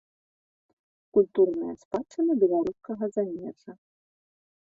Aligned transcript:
Культурная 1.17 1.75
спадчына 1.83 2.31
беларускага 2.43 3.05
замежжа. 3.17 3.71